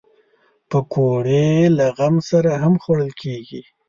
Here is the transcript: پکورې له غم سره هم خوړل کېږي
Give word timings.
پکورې 0.69 1.47
له 1.77 1.85
غم 1.97 2.15
سره 2.29 2.51
هم 2.63 2.73
خوړل 2.83 3.11
کېږي 3.21 3.61